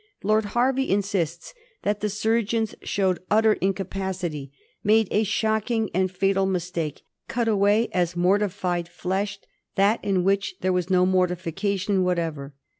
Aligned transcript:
Lord 0.23 0.45
Hervey 0.55 0.89
insists 0.89 1.53
that 1.83 1.99
the 1.99 2.09
surgeons 2.09 2.73
showed 2.81 3.19
utter 3.29 3.53
in 3.53 3.75
capacity, 3.75 4.51
made 4.83 5.07
a 5.11 5.21
shocking 5.23 5.91
and 5.93 6.09
fatal 6.09 6.47
mistake; 6.47 7.03
cut 7.27 7.47
away 7.47 7.87
as 7.93 8.15
mortified 8.15 8.89
flesh 8.89 9.37
that 9.75 10.03
in 10.03 10.23
which 10.23 10.55
there 10.61 10.73
was 10.73 10.89
no 10.89 11.05
mortification 11.05 12.03
whatever. 12.03 12.55